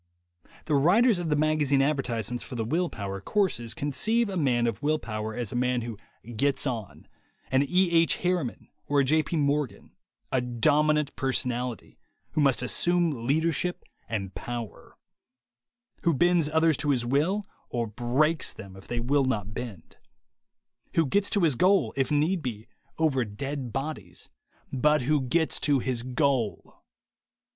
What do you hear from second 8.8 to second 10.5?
or a J. P. Morgan, a